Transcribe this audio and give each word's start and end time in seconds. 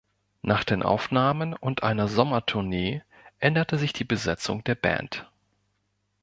Nach 0.41 0.63
den 0.63 0.81
Aufnahmen 0.81 1.53
und 1.53 1.83
einer 1.83 2.07
Sommertournee 2.07 3.03
änderte 3.37 3.77
sich 3.77 3.93
die 3.93 4.03
Besetzung 4.03 4.63
der 4.63 4.73
Band. 4.73 5.29